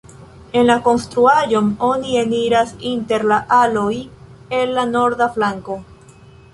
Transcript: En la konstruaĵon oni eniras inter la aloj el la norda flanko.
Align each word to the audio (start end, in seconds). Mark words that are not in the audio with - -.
En 0.59 0.63
la 0.69 0.77
konstruaĵon 0.87 1.67
oni 1.89 2.17
eniras 2.23 2.73
inter 2.95 3.29
la 3.35 3.39
aloj 3.61 3.95
el 4.63 4.75
la 4.81 4.91
norda 4.99 5.33
flanko. 5.39 5.83